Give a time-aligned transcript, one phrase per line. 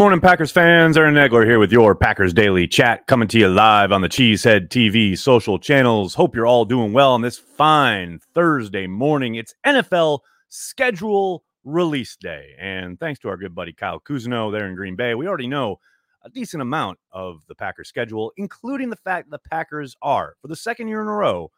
[0.00, 0.96] Morning, Packers fans.
[0.96, 4.68] Aaron Nagler here with your Packers Daily Chat, coming to you live on the Cheesehead
[4.68, 6.14] TV social channels.
[6.14, 9.34] Hope you're all doing well on this fine Thursday morning.
[9.34, 12.54] It's NFL schedule release day.
[12.58, 15.80] And thanks to our good buddy Kyle Kuzno there in Green Bay, we already know
[16.22, 20.56] a decent amount of the Packers schedule, including the fact the Packers are, for the
[20.56, 21.50] second year in a row,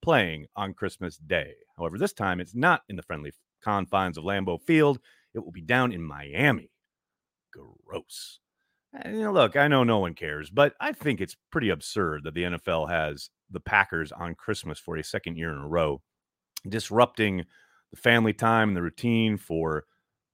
[0.00, 1.52] playing on Christmas Day.
[1.76, 5.00] However, this time it's not in the friendly confines of Lambeau Field,
[5.34, 6.69] it will be down in Miami
[7.84, 8.38] gross.
[8.92, 12.24] And, you know, look, I know no one cares, but I think it's pretty absurd
[12.24, 16.02] that the NFL has the Packers on Christmas for a second year in a row,
[16.68, 17.44] disrupting
[17.92, 19.84] the family time and the routine for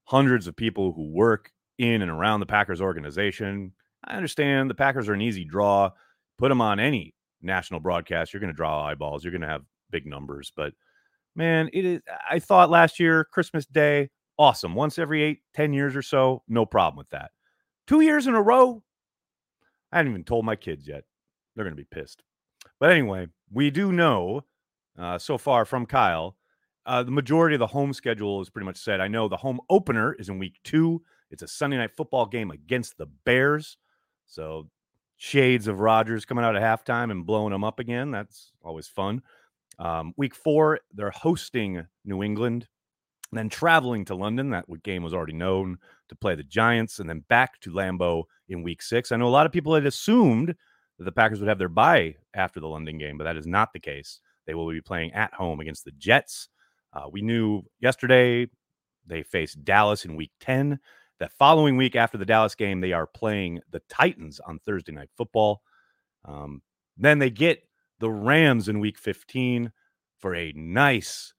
[0.05, 3.73] hundreds of people who work in and around the Packers organization.
[4.05, 5.91] I understand the Packers are an easy draw.
[6.39, 9.25] Put them on any national broadcast, you're going to draw eyeballs.
[9.25, 10.73] You're going to have big numbers, but
[11.35, 12.01] man, it is.
[12.29, 14.75] I thought last year Christmas Day Awesome.
[14.75, 17.31] Once every eight, ten years or so, no problem with that.
[17.87, 18.83] Two years in a row,
[19.93, 21.05] I haven't even told my kids yet.
[21.55, 22.23] They're going to be pissed.
[22.79, 24.45] But anyway, we do know
[24.99, 26.37] uh, so far from Kyle,
[26.85, 29.01] uh, the majority of the home schedule is pretty much set.
[29.01, 31.03] I know the home opener is in week two.
[31.31, 33.79] It's a Sunday night football game against the Bears.
[34.27, 34.69] So
[35.17, 38.11] shades of Rodgers coming out at halftime and blowing them up again.
[38.11, 39.23] That's always fun.
[39.79, 42.69] Um, week four, they're hosting New England
[43.33, 45.79] then traveling to London, that game was already known
[46.09, 49.11] to play the Giants, and then back to Lambeau in week six.
[49.11, 50.55] I know a lot of people had assumed
[50.99, 53.73] that the Packers would have their bye after the London game, but that is not
[53.73, 54.21] the case.
[54.47, 56.49] They will be playing at home against the Jets.
[56.93, 58.49] Uh, we knew yesterday
[59.07, 60.79] they faced Dallas in week 10.
[61.19, 65.09] That following week after the Dallas game, they are playing the Titans on Thursday Night
[65.17, 65.63] Football.
[66.25, 66.63] Um,
[66.97, 67.63] then they get
[68.01, 69.73] the Rams in week 15
[70.19, 71.33] for a nice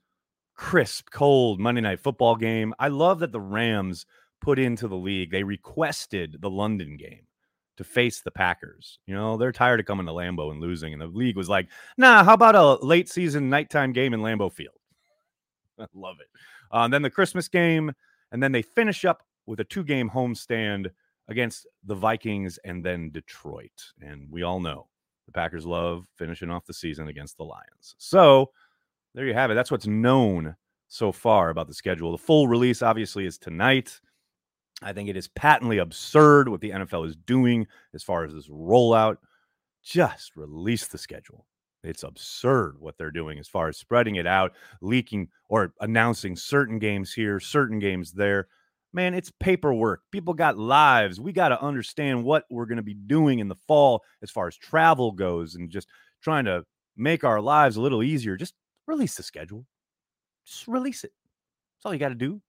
[0.58, 2.74] crisp, cold Monday night football game.
[2.80, 4.06] I love that the Rams
[4.42, 7.28] put into the league, they requested the London game
[7.78, 9.00] to face the Packers.
[9.06, 10.94] You know, they're tired of coming to Lambeau and losing.
[10.94, 11.68] And the league was like,
[11.98, 14.76] nah, how about a late season nighttime game in Lambeau Field?
[15.80, 16.28] I love it.
[16.74, 17.94] Uh, and then the Christmas game.
[18.32, 20.92] And then they finish up with a two game homestand
[21.30, 23.94] against the Vikings and then Detroit.
[24.02, 24.88] And we all know
[25.28, 27.96] the Packers love finishing off the season against the Lions.
[27.98, 28.52] So,
[29.18, 29.56] there you have it.
[29.56, 30.56] That's what's known
[30.90, 32.12] so far about the schedule.
[32.12, 34.00] The full release, obviously, is tonight.
[34.84, 38.48] I think it is patently absurd what the NFL is doing as far as this
[38.48, 39.18] rollout.
[39.84, 41.48] Just release the schedule.
[41.84, 46.78] It's absurd what they're doing as far as spreading it out, leaking or announcing certain
[46.78, 48.48] games here, certain games there.
[48.94, 50.02] Man, it's paperwork.
[50.12, 51.20] People got lives.
[51.20, 54.48] We got to understand what we're going to be doing in the fall as far
[54.48, 55.88] as travel goes and just
[56.22, 58.38] trying to make our lives a little easier.
[58.38, 58.54] Just
[58.88, 59.66] Release the schedule.
[60.46, 61.12] Just release it.
[61.76, 62.42] That's all you got to do.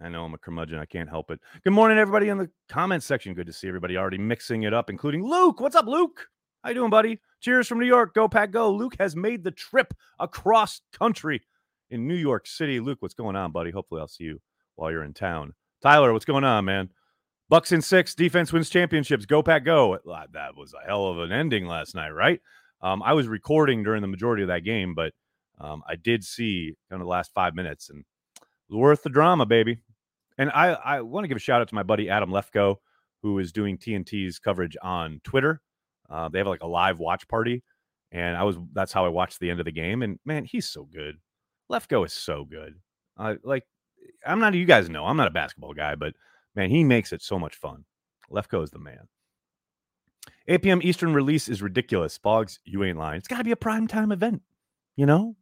[0.00, 0.78] I know I'm a curmudgeon.
[0.78, 1.40] I can't help it.
[1.64, 3.34] Good morning, everybody in the comments section.
[3.34, 5.60] Good to see everybody already mixing it up, including Luke.
[5.60, 6.26] What's up, Luke?
[6.62, 7.20] How you doing, buddy?
[7.40, 8.14] Cheers from New York.
[8.14, 8.72] Go Pack Go.
[8.72, 11.42] Luke has made the trip across country
[11.90, 12.80] in New York City.
[12.80, 13.70] Luke, what's going on, buddy?
[13.70, 14.40] Hopefully, I'll see you
[14.76, 15.54] while you're in town.
[15.82, 16.90] Tyler, what's going on, man?
[17.48, 18.14] Bucks in six.
[18.14, 19.26] Defense wins championships.
[19.26, 19.98] Go Pack Go.
[20.32, 22.40] That was a hell of an ending last night, right?
[22.82, 25.12] Um, I was recording during the majority of that game, but
[25.60, 28.04] um, I did see kind of the last five minutes and
[28.70, 29.78] worth the drama, baby.
[30.36, 32.76] And I, I want to give a shout out to my buddy Adam Lefkoe,
[33.22, 35.60] who is doing TNT's coverage on Twitter.
[36.08, 37.62] Uh, they have like a live watch party,
[38.12, 40.02] and I was that's how I watched the end of the game.
[40.02, 41.16] And man, he's so good.
[41.70, 42.76] Lefkoe is so good.
[43.16, 43.64] I like.
[44.24, 44.54] I'm not.
[44.54, 46.14] You guys know I'm not a basketball guy, but
[46.54, 47.84] man, he makes it so much fun.
[48.30, 49.08] Lefko is the man.
[50.46, 50.80] 8 p.m.
[50.82, 52.16] Eastern release is ridiculous.
[52.16, 53.18] Boggs, you ain't lying.
[53.18, 54.42] It's got to be a prime time event,
[54.96, 55.36] you know.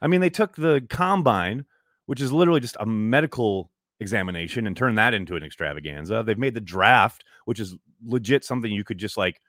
[0.00, 1.64] I mean, they took the combine,
[2.06, 3.70] which is literally just a medical
[4.00, 6.22] examination, and turned that into an extravaganza.
[6.24, 9.40] They've made the draft, which is legit something you could just like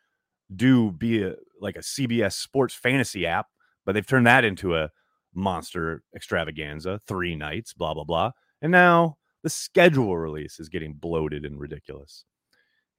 [0.56, 3.48] do be a like a CBS sports fantasy app,
[3.86, 4.90] but they've turned that into a
[5.34, 8.32] monster extravaganza, three nights, blah blah blah.
[8.62, 12.26] And now the schedule release is getting bloated and ridiculous.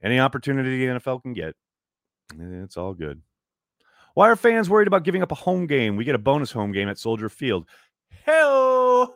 [0.01, 1.55] Any opportunity the NFL can get,
[2.33, 3.21] eh, it's all good.
[4.13, 5.95] Why are fans worried about giving up a home game?
[5.95, 7.67] We get a bonus home game at Soldier Field.
[8.25, 9.15] Hell,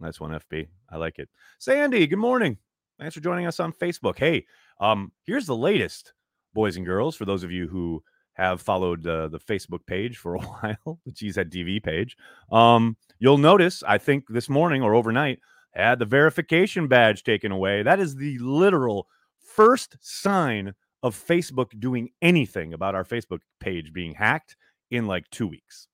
[0.00, 0.68] nice one, FB.
[0.90, 1.28] I like it.
[1.58, 2.58] Sandy, good morning.
[2.98, 4.18] Thanks for joining us on Facebook.
[4.18, 4.46] Hey,
[4.80, 6.12] um, here's the latest,
[6.54, 7.16] boys and girls.
[7.16, 8.02] For those of you who
[8.34, 12.16] have followed uh, the Facebook page for a while, the Cheesehead TV page,
[12.50, 13.82] um, you'll notice.
[13.86, 15.40] I think this morning or overnight
[15.72, 17.82] had the verification badge taken away.
[17.82, 19.08] That is the literal
[19.38, 24.56] first sign of Facebook doing anything about our Facebook page being hacked
[24.90, 25.88] in like two weeks.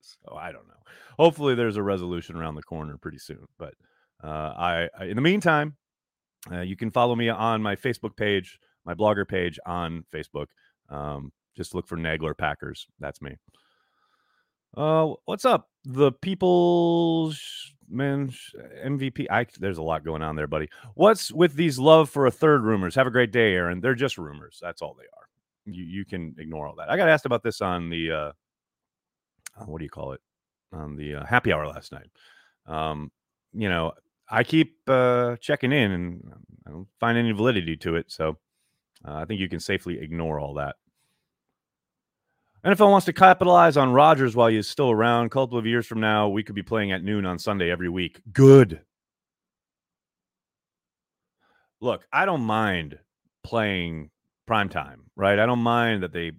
[0.00, 0.74] So I don't know.
[1.18, 3.46] Hopefully, there's a resolution around the corner pretty soon.
[3.58, 3.74] But
[4.22, 5.76] uh, I, I, in the meantime,
[6.50, 10.48] Uh, you can follow me on my Facebook page, my blogger page on Facebook.
[10.88, 12.88] Um, just look for Nagler Packers.
[12.98, 13.36] That's me.
[14.76, 15.70] Uh, what's up?
[15.84, 18.32] The people's man
[18.84, 19.26] MVP.
[19.30, 20.68] I there's a lot going on there, buddy.
[20.94, 22.94] What's with these love for a third rumors?
[22.94, 23.80] Have a great day, Aaron.
[23.80, 24.58] They're just rumors.
[24.60, 25.28] That's all they are.
[25.66, 26.90] You you can ignore all that.
[26.90, 28.32] I got asked about this on the uh,
[29.60, 30.20] uh what do you call it?
[30.72, 32.10] On the uh, happy hour last night.
[32.66, 33.10] Um,
[33.52, 33.92] you know,
[34.28, 36.32] I keep uh checking in and
[36.66, 38.10] I don't find any validity to it.
[38.10, 38.38] So
[39.06, 40.76] uh, I think you can safely ignore all that.
[42.64, 45.26] NFL wants to capitalize on Rodgers while he's still around.
[45.26, 47.88] A couple of years from now, we could be playing at noon on Sunday every
[47.88, 48.20] week.
[48.32, 48.80] Good.
[51.80, 52.98] Look, I don't mind
[53.42, 54.10] playing
[54.46, 55.40] prime time, right?
[55.40, 56.32] I don't mind that they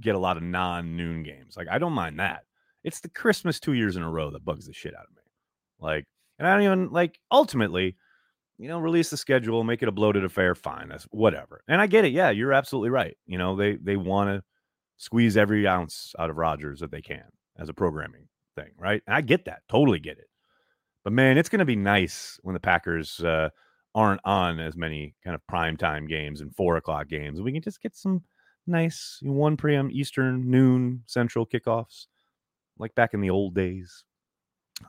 [0.00, 1.56] get a lot of non-noon games.
[1.56, 2.44] Like I don't mind that.
[2.84, 5.22] It's the Christmas two years in a row that bugs the shit out of me.
[5.78, 6.04] Like,
[6.38, 7.96] and I don't even like ultimately,
[8.58, 10.90] you know, release the schedule, make it a bloated affair, fine.
[10.90, 11.62] That's whatever.
[11.68, 12.12] And I get it.
[12.12, 13.16] Yeah, you're absolutely right.
[13.26, 14.44] You know, they they want to
[15.00, 17.24] squeeze every ounce out of Rodgers that they can
[17.58, 19.02] as a programming thing, right?
[19.06, 20.28] And I get that, totally get it.
[21.04, 23.48] But man, it's going to be nice when the Packers uh,
[23.94, 27.40] aren't on as many kind of prime time games and four o'clock games.
[27.40, 28.22] We can just get some
[28.66, 29.88] nice 1 p.m.
[29.90, 32.06] Eastern, noon Central kickoffs,
[32.78, 34.04] like back in the old days.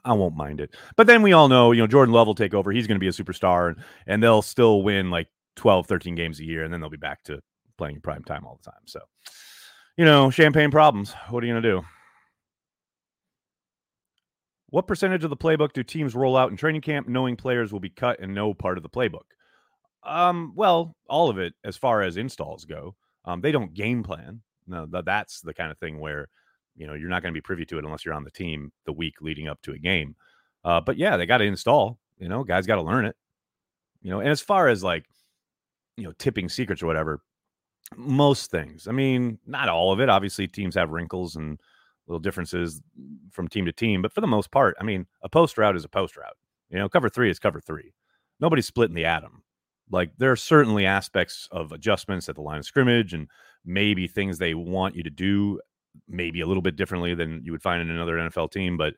[0.04, 0.76] I won't mind it.
[0.98, 2.74] But then we all know, you know, Jordan Love will take over.
[2.74, 3.78] He's going to be a superstar and,
[4.08, 6.66] and they'll still win like 12, 13 games a year.
[6.66, 7.42] And then they'll be back to
[7.78, 8.82] playing prime time all the time.
[8.86, 9.00] So
[10.02, 11.14] you know, champagne problems.
[11.30, 11.86] What are you going to do?
[14.72, 17.80] What percentage of the playbook do teams roll out in training camp knowing players will
[17.80, 19.30] be cut and no part of the playbook?
[20.02, 22.96] Um, well, all of it as far as installs go.
[23.26, 24.42] Um, they don't game plan.
[24.66, 26.30] No, that's the kind of thing where
[26.76, 28.72] you know you're not going to be privy to it unless you're on the team
[28.88, 30.16] the week leading up to a game.
[30.66, 32.00] Uh, but yeah, they got to install.
[32.18, 33.16] You know, guys got to learn it.
[34.02, 35.06] You know, and as far as like
[35.96, 37.22] you know tipping secrets or whatever,
[37.96, 38.88] most things.
[38.88, 40.10] I mean, not all of it.
[40.10, 41.60] Obviously, teams have wrinkles and
[42.08, 42.82] little differences
[43.32, 45.86] from team to team, but for the most part, I mean, a post route is
[45.86, 46.38] a post route.
[46.70, 47.94] You know, cover three is cover three.
[48.40, 49.44] Nobody's splitting the atom.
[49.90, 53.28] Like there are certainly aspects of adjustments at the line of scrimmage and
[53.66, 55.60] maybe things they want you to do
[56.08, 58.94] maybe a little bit differently than you would find in another NFL team, but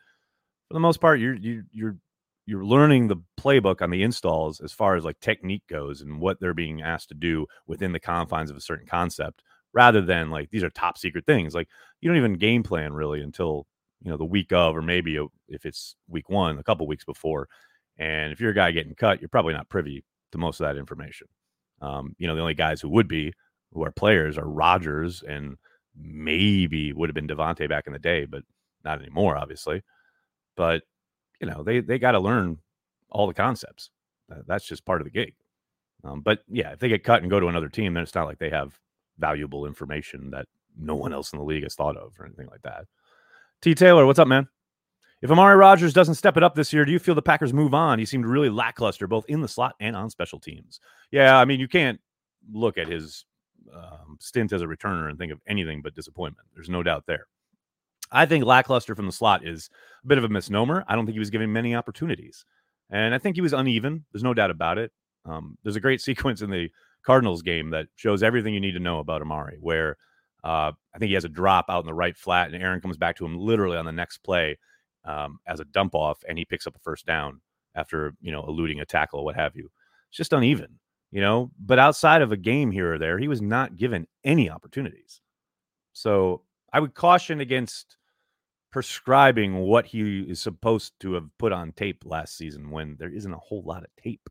[0.68, 1.97] for the most part, you're you, are you're
[2.45, 6.40] you're learning the playbook on the installs as far as like technique goes and what
[6.40, 10.50] they're being asked to do within the confines of a certain concept rather than like
[10.50, 11.67] these are top secret things like
[12.01, 13.65] you don't even game plan really until
[14.01, 15.17] you know the week of or maybe
[15.48, 17.48] if it's week one a couple weeks before
[17.98, 20.77] and if you're a guy getting cut you're probably not privy to most of that
[20.77, 21.27] information.
[21.82, 23.34] Um, you know the only guys who would be
[23.74, 25.58] who are players are Rodgers and
[25.96, 28.44] maybe would have been Davante back in the day but
[28.84, 29.82] not anymore obviously
[30.56, 30.84] but
[31.43, 32.57] you know they they got to learn
[33.09, 33.89] all the concepts.
[34.47, 35.35] that's just part of the gig.
[36.05, 38.25] Um, but yeah, if they get cut and go to another team, then it's not
[38.25, 38.79] like they have
[39.17, 40.47] valuable information that
[40.77, 42.85] no one else in the league has thought of or anything like that.
[43.62, 43.75] T.
[43.75, 44.47] Taylor, what's up, man?
[45.21, 47.73] If Amari Rodgers doesn't step it up this year, do you feel the Packers move
[47.73, 48.00] on?
[48.00, 50.79] He seemed really lackluster both in the slot and on special teams.
[51.12, 52.00] Yeah, I mean, you can't
[52.51, 53.25] look at his
[53.73, 56.47] um, stint as a returner and think of anything but disappointment.
[56.53, 57.27] There's no doubt there.
[58.13, 59.70] I think lackluster from the slot is
[60.03, 60.86] a bit of a misnomer.
[60.88, 62.46] I don't think he was given many opportunities.
[62.89, 64.05] And I think he was uneven.
[64.12, 64.91] There's no doubt about it.
[65.25, 66.70] Um, there's a great sequence in the
[67.03, 69.98] Cardinals game that shows everything you need to know about Amari, where
[70.43, 72.98] uh, I think he has a drop out in the right flat, and Aaron comes
[72.98, 74.58] back to him literally on the next play
[75.05, 77.41] um, as a dump off, and he picks up a first down
[77.75, 79.70] after you know eluding a tackle what have you.
[80.10, 80.79] It's just uneven,
[81.12, 81.51] you know.
[81.60, 85.22] But outside of a game here or there, he was not given any opportunities.
[85.93, 87.98] So I would caution against
[88.74, 93.34] prescribing what he is supposed to have put on tape last season when there isn't
[93.34, 94.27] a whole lot of tape.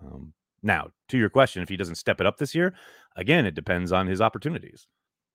[0.00, 2.72] Um, now, to your question, if he doesn't step it up this year,
[3.16, 4.86] again, it depends on his opportunities,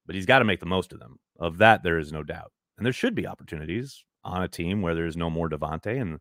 [0.06, 1.20] but he's got to make the most of them.
[1.38, 2.53] Of that, there is no doubt.
[2.77, 6.20] And there should be opportunities on a team where there's no more Davante, and you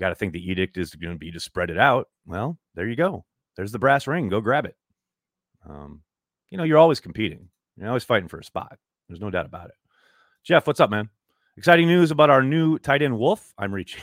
[0.00, 2.08] got to think the edict is going to be to spread it out.
[2.24, 3.26] Well, there you go.
[3.54, 4.30] There's the brass ring.
[4.30, 4.76] Go grab it.
[5.68, 6.02] Um,
[6.48, 7.50] you know, you're always competing.
[7.76, 8.78] You're always fighting for a spot.
[9.08, 9.76] There's no doubt about it.
[10.42, 11.10] Jeff, what's up, man?
[11.58, 13.52] Exciting news about our new tight end Wolf.
[13.58, 14.00] I'm reaching.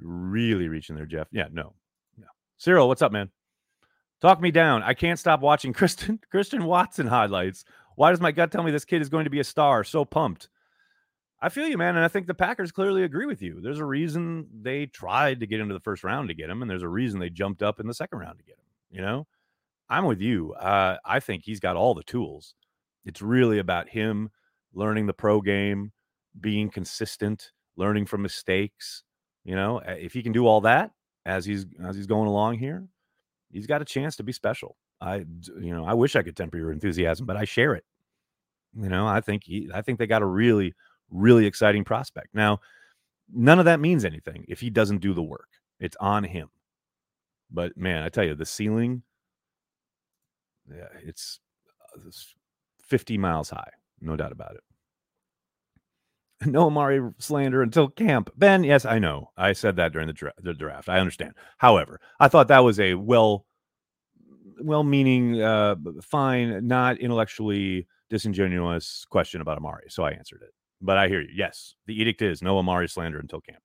[0.00, 1.28] really reaching there, Jeff.
[1.30, 1.74] Yeah, no.
[2.16, 2.28] No.
[2.56, 3.28] Cyril, what's up, man?
[4.22, 4.82] Talk me down.
[4.82, 7.66] I can't stop watching Kristen Christian Watson highlights.
[7.94, 9.84] Why does my gut tell me this kid is going to be a star?
[9.84, 10.48] So pumped.
[11.42, 13.60] I feel you, man, and I think the Packers clearly agree with you.
[13.60, 16.70] There's a reason they tried to get into the first round to get him, and
[16.70, 18.64] there's a reason they jumped up in the second round to get him.
[18.90, 19.26] You know,
[19.90, 20.54] I'm with you.
[20.54, 22.54] Uh, I think he's got all the tools.
[23.04, 24.30] It's really about him
[24.78, 25.92] learning the pro game,
[26.40, 29.02] being consistent, learning from mistakes.
[29.44, 30.92] You know, if he can do all that
[31.26, 32.86] as he's as he's going along here,
[33.50, 34.76] he's got a chance to be special.
[35.00, 35.16] I
[35.60, 37.84] you know I wish I could temper your enthusiasm, but I share it.
[38.74, 40.74] You know, I think he, I think they got a really
[41.10, 42.28] really exciting prospect.
[42.34, 42.60] Now,
[43.32, 45.48] none of that means anything if he doesn't do the work.
[45.80, 46.48] It's on him.
[47.50, 49.02] But man, I tell you, the ceiling,
[50.70, 51.40] yeah, it's,
[51.96, 52.34] uh, it's
[52.82, 53.70] 50 miles high,
[54.00, 54.62] no doubt about it.
[56.46, 58.30] No Amari slander until camp.
[58.36, 59.30] Ben, yes, I know.
[59.36, 60.88] I said that during the, dra- the draft.
[60.88, 61.34] I understand.
[61.56, 63.44] However, I thought that was a well,
[64.60, 69.86] well-meaning, uh, fine, not intellectually disingenuous question about Amari.
[69.88, 70.54] So I answered it.
[70.80, 71.30] But I hear you.
[71.34, 73.62] Yes, the edict is no Amari slander until camp.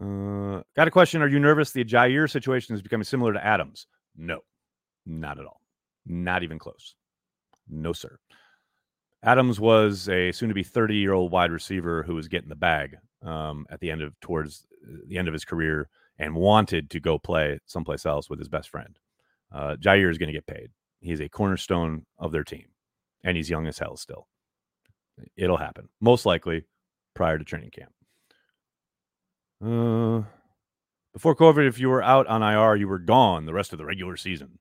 [0.00, 1.22] Uh, got a question.
[1.22, 3.86] Are you nervous the Jaire situation is becoming similar to Adams?
[4.16, 4.40] No,
[5.04, 5.60] not at all.
[6.06, 6.94] Not even close.
[7.68, 8.18] No, sir.
[9.24, 12.54] Adams was a soon to be 30 year old wide receiver who was getting the
[12.54, 15.88] bag um, at the end of towards uh, the end of his career
[16.18, 18.98] and wanted to go play someplace else with his best friend.
[19.50, 20.70] Uh, Jaire is going to get paid.
[21.00, 22.66] He's a cornerstone of their team,
[23.24, 24.28] and he's young as hell still.
[25.36, 26.64] It'll happen, most likely
[27.14, 27.92] prior to training camp.
[29.64, 30.26] Uh,
[31.12, 33.84] before COVID, if you were out on IR, you were gone the rest of the
[33.84, 34.58] regular season.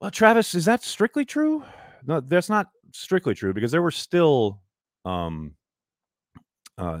[0.00, 1.64] Well, Travis, is that strictly true?
[2.06, 4.60] No, that's not strictly true because there were still
[5.04, 5.52] um,
[6.78, 7.00] uh,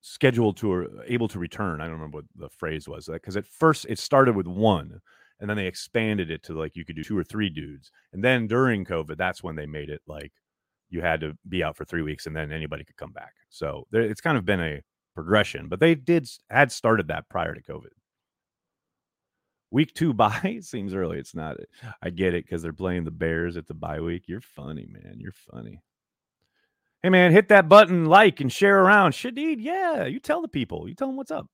[0.00, 1.80] scheduled to or able to return.
[1.80, 5.00] I don't remember what the phrase was because at first it started with one,
[5.40, 8.22] and then they expanded it to like you could do two or three dudes, and
[8.22, 10.32] then during COVID, that's when they made it like
[10.90, 13.32] you had to be out for three weeks and then anybody could come back.
[13.48, 14.82] So there, it's kind of been a
[15.14, 17.90] progression, but they did had started that prior to COVID.
[19.70, 21.18] Week two bye seems early.
[21.18, 21.56] It's not.
[22.02, 24.24] I get it because they're playing the Bears at the bye week.
[24.26, 25.16] You're funny, man.
[25.18, 25.82] You're funny.
[27.02, 29.12] Hey, man, hit that button, like, and share around.
[29.12, 30.04] Shadid, yeah.
[30.04, 30.86] You tell the people.
[30.86, 31.46] You tell them what's up.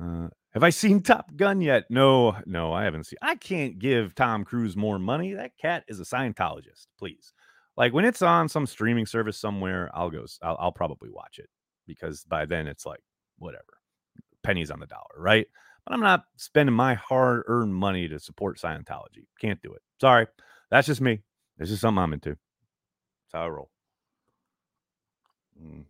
[0.00, 1.84] Uh, have I seen Top Gun yet?
[1.90, 3.18] No, no, I haven't seen.
[3.20, 5.34] I can't give Tom Cruise more money.
[5.34, 6.86] That cat is a Scientologist.
[6.98, 7.34] Please,
[7.76, 10.24] like when it's on some streaming service somewhere, I'll go.
[10.42, 11.50] I'll, I'll probably watch it
[11.86, 13.02] because by then it's like
[13.38, 13.64] whatever
[14.42, 15.46] pennies on the dollar, right?
[15.90, 19.26] But I'm not spending my hard earned money to support Scientology.
[19.40, 19.82] Can't do it.
[20.00, 20.28] Sorry.
[20.70, 21.22] That's just me.
[21.58, 22.28] This is something I'm into.
[22.28, 23.70] That's how I roll.
[25.60, 25.82] Mm.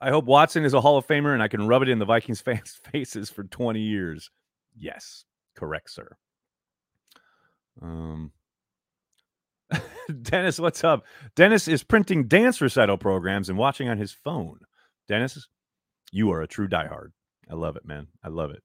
[0.00, 2.06] I hope Watson is a Hall of Famer and I can rub it in the
[2.06, 4.30] Vikings fans' faces for 20 years.
[4.74, 6.16] Yes, correct, sir.
[7.82, 8.32] Um,
[10.22, 11.04] Dennis, what's up?
[11.36, 14.60] Dennis is printing dance recital programs and watching on his phone.
[15.08, 15.46] Dennis,
[16.10, 17.10] you are a true diehard.
[17.50, 18.06] I love it, man.
[18.22, 18.62] I love it.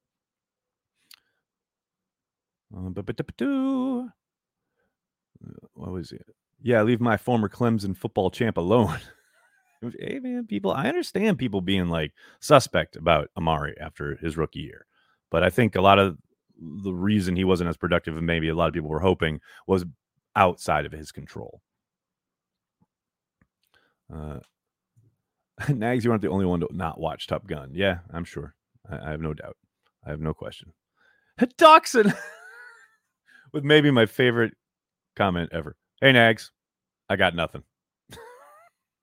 [5.44, 6.26] Uh, what was it?
[6.62, 9.00] Yeah, leave my former Clemson football champ alone.
[10.00, 14.86] hey, man, people, I understand people being like suspect about Amari after his rookie year,
[15.32, 16.18] but I think a lot of
[16.60, 19.86] the reason he wasn't as productive and maybe a lot of people were hoping was
[20.36, 21.62] outside of his control.
[24.14, 24.40] Uh,
[25.70, 27.72] Nags, you aren't the only one to not watch Top Gun.
[27.74, 28.56] Yeah, I'm sure.
[28.90, 29.58] I, I have no doubt.
[30.06, 30.74] I have no question.
[31.58, 32.14] Dachshund,
[33.54, 34.54] with maybe my favorite
[35.16, 35.76] comment ever.
[36.02, 36.52] Hey, Nags,
[37.10, 37.64] I got nothing.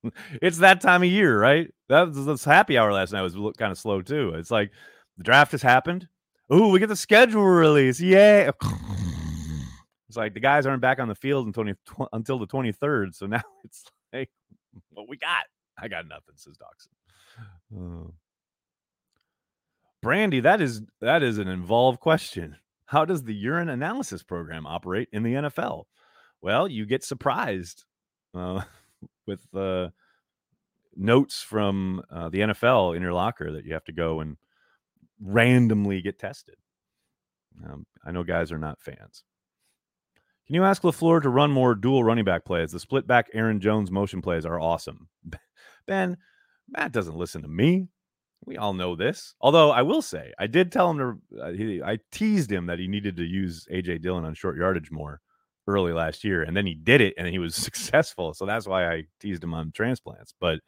[0.42, 1.72] it's that time of year, right?
[1.88, 4.34] That was this happy hour last night was kind of slow too.
[4.34, 4.70] It's like
[5.16, 6.08] the draft has happened.
[6.52, 8.00] Ooh, we get the schedule release.
[8.00, 8.50] Yay.
[10.08, 11.74] It's like the guys aren't back on the field until,
[12.12, 13.14] until the 23rd.
[13.14, 14.30] So now it's like,
[14.90, 15.44] what we got?
[15.78, 18.12] I got nothing, says Dachshund.
[20.02, 22.56] Brandy, that is that is an involved question.
[22.86, 25.84] How does the urine analysis program operate in the NFL?
[26.42, 27.84] Well, you get surprised
[28.34, 28.62] uh,
[29.26, 29.88] with uh,
[30.96, 34.36] notes from uh, the NFL in your locker that you have to go and
[35.20, 36.56] randomly get tested.
[37.64, 39.22] Um, I know guys are not fans.
[40.46, 42.72] Can you ask LaFleur to run more dual running back plays?
[42.72, 45.08] The split back Aaron Jones motion plays are awesome.
[45.86, 46.16] Ben,
[46.68, 47.88] Matt doesn't listen to me.
[48.44, 49.34] We all know this.
[49.40, 52.78] Although I will say, I did tell him to, uh, he, I teased him that
[52.78, 55.20] he needed to use AJ Dillon on short yardage more
[55.68, 56.42] early last year.
[56.42, 58.34] And then he did it and he was successful.
[58.34, 60.34] So that's why I teased him on transplants.
[60.40, 60.60] But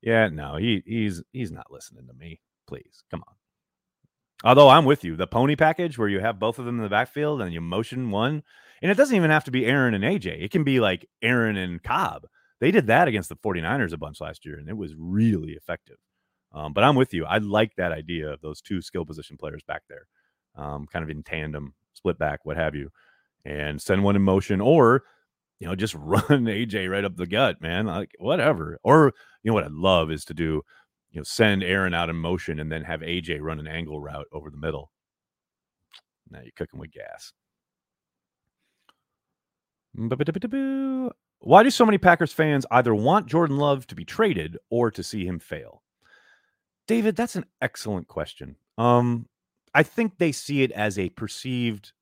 [0.00, 2.40] yeah, no, he he's he's not listening to me.
[2.66, 3.34] Please, come on.
[4.42, 6.88] Although I'm with you, the pony package where you have both of them in the
[6.88, 8.42] backfield and you motion one
[8.82, 10.42] and it doesn't even have to be Aaron and AJ.
[10.42, 12.26] It can be like Aaron and Cobb.
[12.60, 15.96] They did that against the 49ers a bunch last year, and it was really effective.
[16.52, 17.24] Um, but I'm with you.
[17.26, 20.06] I like that idea of those two skill position players back there,
[20.56, 22.90] um, kind of in tandem, split back, what have you,
[23.44, 25.04] and send one in motion or,
[25.60, 27.86] you know, just run AJ right up the gut, man.
[27.86, 28.78] Like whatever.
[28.82, 30.62] Or, you know, what I love is to do
[31.12, 34.26] you know, send Aaron out in motion and then have AJ run an angle route
[34.32, 34.90] over the middle.
[36.30, 37.32] Now you're cooking with gas.
[41.40, 45.02] Why do so many Packers fans either want Jordan Love to be traded or to
[45.02, 45.82] see him fail?
[46.90, 48.56] David, that's an excellent question.
[48.76, 49.28] Um,
[49.72, 51.92] I think they see it as a perceived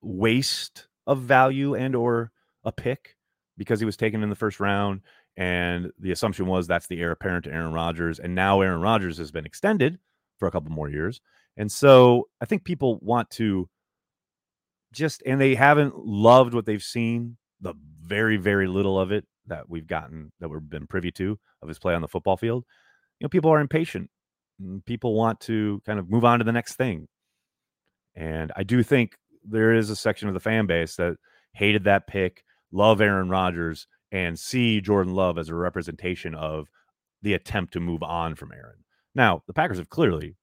[0.00, 2.32] waste of value and or
[2.64, 3.18] a pick
[3.58, 5.02] because he was taken in the first round
[5.36, 9.18] and the assumption was that's the heir apparent to Aaron Rodgers and now Aaron Rodgers
[9.18, 9.98] has been extended
[10.38, 11.20] for a couple more years.
[11.58, 13.68] And so I think people want to
[14.94, 19.68] just and they haven't loved what they've seen, the very very little of it that
[19.68, 22.64] we've gotten that we've been privy to of his play on the football field.
[23.22, 24.10] You know, people are impatient.
[24.84, 27.06] People want to kind of move on to the next thing.
[28.16, 29.16] And I do think
[29.48, 31.14] there is a section of the fan base that
[31.52, 36.66] hated that pick, love Aaron Rodgers, and see Jordan Love as a representation of
[37.22, 38.82] the attempt to move on from Aaron.
[39.14, 40.34] Now, the Packers have clearly,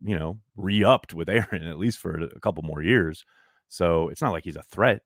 [0.00, 3.24] you know, re upped with Aaron at least for a couple more years.
[3.70, 5.00] So it's not like he's a threat.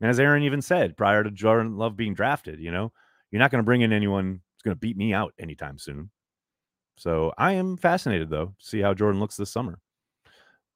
[0.00, 2.92] And as Aaron even said prior to Jordan Love being drafted, you know,
[3.32, 6.10] you're not going to bring in anyone who's going to beat me out anytime soon.
[6.98, 9.78] So I am fascinated though, to see how Jordan looks this summer.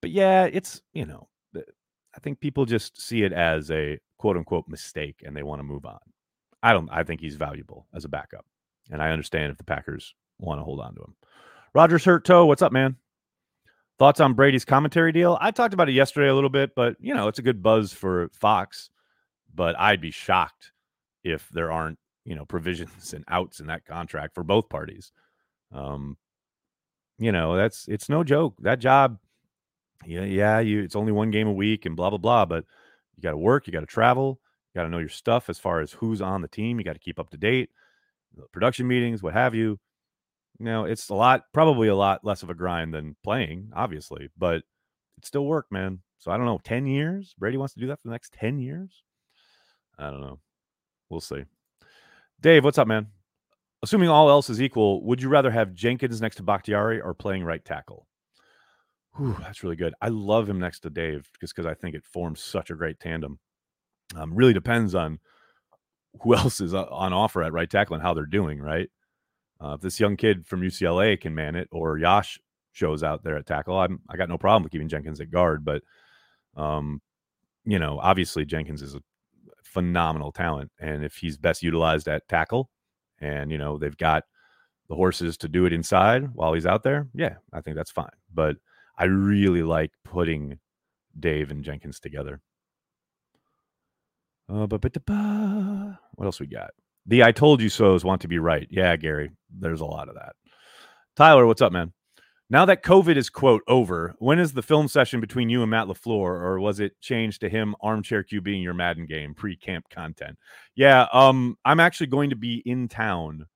[0.00, 4.68] But yeah, it's, you know, I think people just see it as a quote unquote
[4.68, 5.98] mistake and they want to move on.
[6.62, 8.46] I don't, I think he's valuable as a backup.
[8.90, 11.16] And I understand if the Packers want to hold on to him.
[11.74, 12.46] Rogers hurt toe.
[12.46, 12.96] What's up, man?
[13.98, 15.38] Thoughts on Brady's commentary deal?
[15.40, 17.92] I talked about it yesterday a little bit, but you know, it's a good buzz
[17.92, 18.90] for Fox.
[19.54, 20.72] But I'd be shocked
[21.24, 25.12] if there aren't, you know, provisions and outs in that contract for both parties.
[25.72, 26.16] Um,
[27.18, 28.54] you know, that's it's no joke.
[28.60, 29.18] That job,
[30.04, 32.64] yeah, yeah, you it's only one game a week and blah blah blah, but
[33.16, 34.40] you got to work, you got to travel,
[34.72, 36.78] you got to know your stuff as far as who's on the team.
[36.78, 37.70] You got to keep up to date,
[38.52, 39.78] production meetings, what have you.
[40.58, 44.28] You know, it's a lot, probably a lot less of a grind than playing, obviously,
[44.36, 44.56] but
[45.18, 46.00] it still work, man.
[46.18, 47.34] So I don't know, 10 years?
[47.38, 49.02] Brady wants to do that for the next 10 years?
[49.98, 50.38] I don't know.
[51.08, 51.44] We'll see.
[52.40, 53.08] Dave, what's up, man?
[53.82, 57.44] Assuming all else is equal, would you rather have Jenkins next to Bakhtiari or playing
[57.44, 58.06] right tackle?
[59.16, 59.94] Whew, that's really good.
[60.00, 63.00] I love him next to Dave just because I think it forms such a great
[63.00, 63.38] tandem.
[64.14, 65.18] Um, really depends on
[66.22, 68.88] who else is uh, on offer at right tackle and how they're doing, right?
[69.60, 72.38] Uh, if this young kid from UCLA can man it, or Yosh
[72.72, 75.64] shows out there at tackle, I'm I got no problem with keeping Jenkins at guard.
[75.64, 75.82] But,
[76.56, 77.00] um,
[77.64, 79.02] you know, obviously Jenkins is a
[79.62, 82.70] phenomenal talent, and if he's best utilized at tackle,
[83.22, 84.24] and you know they've got
[84.88, 88.10] the horses to do it inside while he's out there, yeah, I think that's fine.
[88.34, 88.56] But
[88.98, 90.58] I really like putting
[91.18, 92.40] Dave and Jenkins together.
[94.50, 96.72] Uh, what else we got?
[97.06, 98.66] The I told you so's want to be right.
[98.70, 100.34] Yeah, Gary, there's a lot of that.
[101.16, 101.92] Tyler, what's up, man?
[102.52, 105.86] Now that COVID is quote over, when is the film session between you and Matt
[105.86, 110.36] LaFleur, or was it changed to him armchair Q being your Madden game pre-camp content?
[110.74, 113.46] Yeah, um, I'm actually going to be in town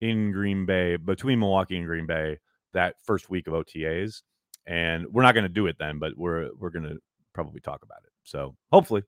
[0.00, 2.38] in Green Bay between Milwaukee and Green Bay
[2.74, 4.22] that first week of OTAs,
[4.66, 6.98] and we're not going to do it then, but we're we're going to
[7.34, 8.12] probably talk about it.
[8.22, 9.02] So hopefully,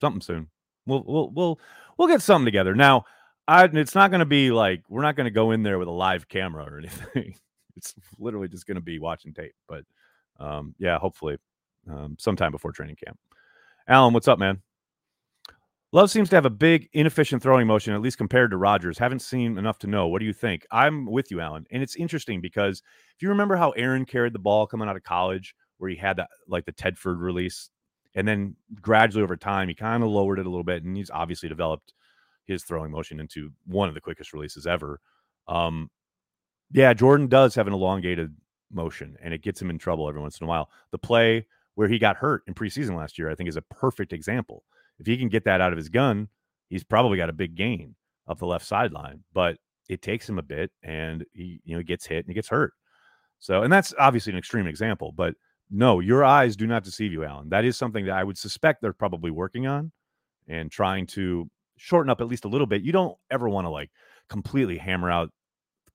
[0.00, 0.48] something soon.
[0.84, 1.60] We'll we'll we'll
[1.96, 2.74] we'll get something together.
[2.74, 3.04] Now,
[3.46, 5.86] I it's not going to be like we're not going to go in there with
[5.86, 7.36] a live camera or anything.
[7.76, 9.54] It's literally just going to be watching tape.
[9.68, 9.84] But
[10.38, 11.36] um, yeah, hopefully,
[11.90, 13.18] um, sometime before training camp.
[13.86, 14.62] Alan, what's up, man?
[15.92, 18.98] Love seems to have a big, inefficient throwing motion, at least compared to Rodgers.
[18.98, 20.08] Haven't seen enough to know.
[20.08, 20.66] What do you think?
[20.72, 21.66] I'm with you, Alan.
[21.70, 22.82] And it's interesting because
[23.14, 26.16] if you remember how Aaron carried the ball coming out of college, where he had
[26.16, 27.70] that like the Tedford release
[28.14, 31.10] and then gradually over time, he kind of lowered it a little bit, and he's
[31.10, 31.92] obviously developed
[32.46, 35.00] his throwing motion into one of the quickest releases ever.
[35.48, 35.90] Um,
[36.74, 38.34] yeah, Jordan does have an elongated
[38.72, 40.68] motion, and it gets him in trouble every once in a while.
[40.90, 44.12] The play where he got hurt in preseason last year, I think, is a perfect
[44.12, 44.64] example.
[44.98, 46.28] If he can get that out of his gun,
[46.68, 47.94] he's probably got a big gain
[48.26, 49.22] up the left sideline.
[49.32, 49.56] But
[49.88, 52.72] it takes him a bit, and he you know gets hit and he gets hurt.
[53.38, 55.34] So, and that's obviously an extreme example, but
[55.70, 57.50] no, your eyes do not deceive you, Alan.
[57.50, 59.92] That is something that I would suspect they're probably working on
[60.48, 62.82] and trying to shorten up at least a little bit.
[62.82, 63.90] You don't ever want to like
[64.28, 65.30] completely hammer out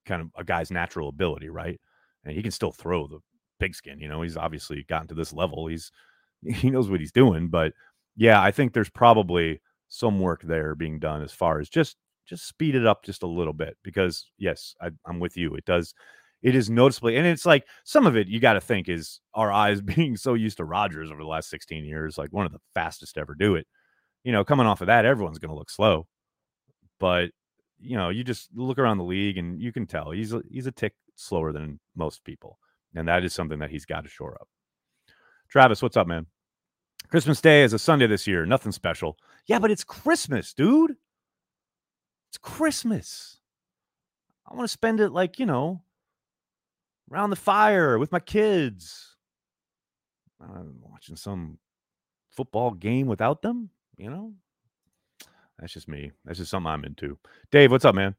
[0.06, 1.80] kind of a guy's natural ability, right?
[2.24, 3.18] And he can still throw the
[3.58, 3.98] pigskin.
[4.00, 5.66] You know, he's obviously gotten to this level.
[5.66, 5.90] He's
[6.42, 7.48] he knows what he's doing.
[7.48, 7.72] But
[8.16, 12.46] yeah, I think there's probably some work there being done as far as just just
[12.46, 15.54] speed it up just a little bit because yes, I, I'm with you.
[15.54, 15.94] It does
[16.42, 19.52] it is noticeably, and it's like some of it you got to think is our
[19.52, 22.60] eyes being so used to Rodgers over the last 16 years, like one of the
[22.74, 23.66] fastest to ever do it.
[24.24, 26.06] You know, coming off of that, everyone's going to look slow.
[26.98, 27.30] But
[27.80, 30.66] you know, you just look around the league and you can tell he's a, he's
[30.66, 32.58] a tick slower than most people,
[32.94, 34.48] and that is something that he's got to shore up.
[35.48, 36.26] Travis, what's up, man?
[37.08, 38.46] Christmas Day is a Sunday this year.
[38.46, 39.16] Nothing special.
[39.46, 40.96] Yeah, but it's Christmas, dude.
[42.28, 43.38] It's Christmas.
[44.46, 45.82] I want to spend it like, you know,
[47.10, 49.16] around the fire with my kids.
[50.40, 51.58] I'm watching some
[52.30, 54.34] football game without them, you know?
[55.60, 56.10] That's just me.
[56.24, 57.18] That's just something I'm into.
[57.52, 58.16] Dave, what's up, man?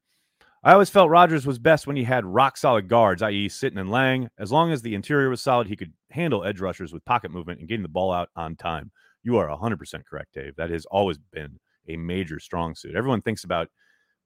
[0.64, 3.90] I always felt Rodgers was best when he had rock solid guards, i.e., Sitton and
[3.90, 4.30] Lang.
[4.38, 7.60] As long as the interior was solid, he could handle edge rushers with pocket movement
[7.60, 8.92] and getting the ball out on time.
[9.24, 10.56] You are 100% correct, Dave.
[10.58, 12.96] That has always been a major strong suit.
[12.96, 13.70] Everyone thinks about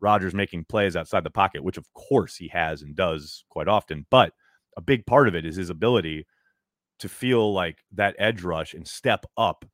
[0.01, 4.05] Rodgers making plays outside the pocket, which of course he has and does quite often.
[4.09, 4.33] But
[4.75, 6.27] a big part of it is his ability
[6.99, 9.65] to feel like that edge rush and step up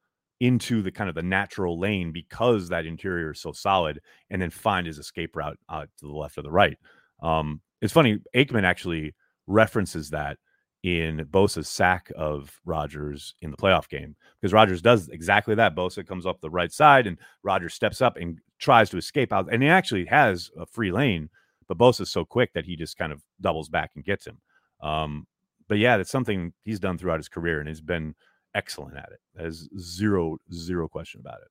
[0.42, 4.02] into the kind of the natural lane because that interior is so solid
[4.32, 6.78] and then find his escape route uh, to the left or the right.
[7.22, 9.14] Um, it's funny, Aikman actually
[9.46, 10.38] references that
[10.82, 15.76] in Bosa's sack of Rodgers in the playoff game because Rodgers does exactly that.
[15.76, 19.48] Bosa comes up the right side and Rodgers steps up and tries to escape out,
[19.52, 21.30] and he actually has a free lane,
[21.68, 24.40] but Bosa's so quick that he just kind of doubles back and gets him.
[24.82, 25.28] Um,
[25.68, 28.16] but yeah, that's something he's done throughout his career, and he's been
[28.56, 29.20] excellent at it.
[29.36, 31.48] There's zero, zero question about it.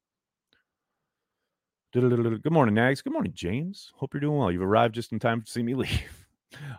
[1.93, 3.03] Good morning, Nags.
[3.03, 3.91] Good morning, James.
[3.97, 4.53] Hope you're doing well.
[4.53, 6.27] You've arrived just in time to see me leave.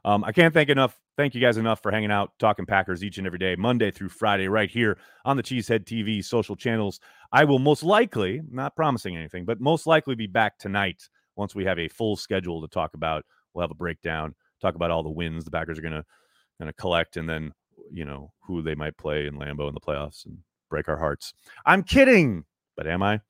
[0.03, 3.17] Um, I can't thank enough, thank you guys enough for hanging out, talking Packers each
[3.17, 6.99] and every day, Monday through Friday, right here on the Cheesehead TV social channels.
[7.31, 11.65] I will most likely, not promising anything, but most likely be back tonight once we
[11.65, 13.25] have a full schedule to talk about.
[13.53, 16.05] We'll have a breakdown, talk about all the wins the Packers are gonna
[16.59, 17.53] gonna collect, and then
[17.91, 20.37] you know, who they might play in Lambeau in the playoffs and
[20.69, 21.33] break our hearts.
[21.65, 23.21] I'm kidding, but am I?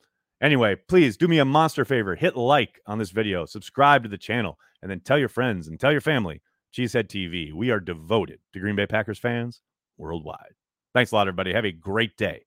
[0.41, 2.15] Anyway, please do me a monster favor.
[2.15, 5.80] Hit like on this video, subscribe to the channel, and then tell your friends and
[5.80, 6.41] tell your family.
[6.74, 7.54] Cheesehead TV.
[7.54, 9.62] We are devoted to Green Bay Packers fans
[9.97, 10.54] worldwide.
[10.93, 11.54] Thanks a lot, everybody.
[11.54, 12.45] Have a great day.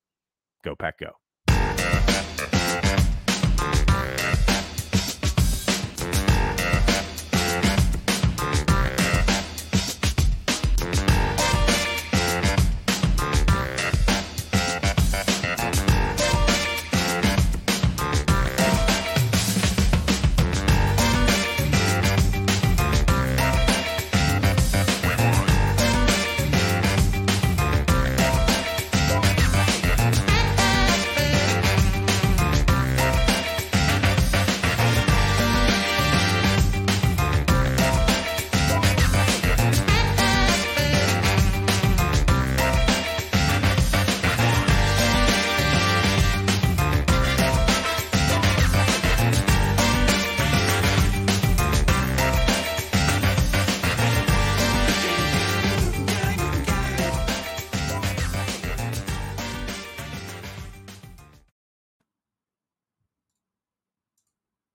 [0.64, 1.12] Go, Pack, go.